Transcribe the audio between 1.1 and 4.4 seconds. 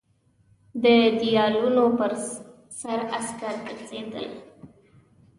دېوالونو پر سر عسکر ګرځېدل.